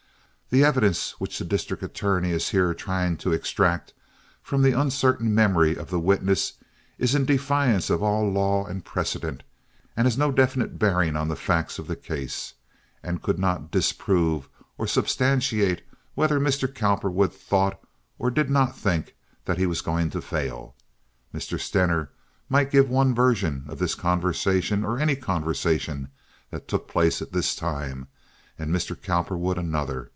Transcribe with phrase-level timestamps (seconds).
[0.53, 3.93] The evidence which the district attorney is here trying to extract
[4.43, 6.55] from the uncertain memory of the witness
[6.97, 9.43] is in defiance of all law and precedent,
[9.95, 12.53] and has no definite bearing on the facts of the case,
[13.01, 15.83] and could not disprove or substantiate
[16.15, 16.67] whether Mr.
[16.67, 17.79] Cowperwood thought
[18.19, 19.15] or did not think
[19.45, 20.75] that he was going to fail.
[21.33, 21.57] Mr.
[21.57, 22.11] Stener
[22.49, 26.09] might give one version of this conversation or any conversation
[26.49, 28.09] that took place at this time,
[28.59, 29.01] and Mr.
[29.01, 30.09] Cowperwood another.